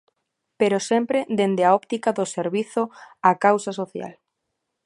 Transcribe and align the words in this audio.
Pero 0.59 0.77
sempre 0.89 1.19
dende 1.39 1.63
a 1.65 1.73
óptica 1.79 2.09
do 2.17 2.25
servizo 2.35 2.83
á 3.27 3.31
causa 3.45 3.71
social. 3.79 4.13